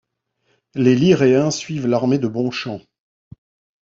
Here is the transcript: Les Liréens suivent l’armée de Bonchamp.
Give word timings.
Les 0.73 0.95
Liréens 0.95 1.51
suivent 1.51 1.85
l’armée 1.85 2.17
de 2.17 2.27
Bonchamp. 2.27 2.81